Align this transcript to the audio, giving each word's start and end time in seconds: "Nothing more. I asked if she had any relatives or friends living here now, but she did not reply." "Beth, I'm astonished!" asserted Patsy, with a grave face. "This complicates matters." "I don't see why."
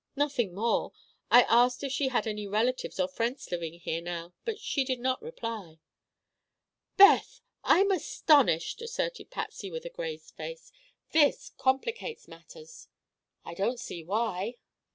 "Nothing 0.15 0.55
more. 0.55 0.93
I 1.29 1.43
asked 1.43 1.83
if 1.83 1.91
she 1.91 2.07
had 2.07 2.25
any 2.25 2.47
relatives 2.47 2.99
or 2.99 3.07
friends 3.07 3.51
living 3.51 3.73
here 3.75 4.01
now, 4.01 4.33
but 4.45 4.59
she 4.59 4.83
did 4.83 4.99
not 4.99 5.21
reply." 5.21 5.77
"Beth, 6.97 7.39
I'm 7.63 7.91
astonished!" 7.91 8.81
asserted 8.81 9.29
Patsy, 9.29 9.69
with 9.69 9.85
a 9.85 9.91
grave 9.91 10.23
face. 10.23 10.71
"This 11.11 11.51
complicates 11.55 12.27
matters." 12.27 12.87
"I 13.45 13.53
don't 13.53 13.79
see 13.79 14.03
why." 14.03 14.55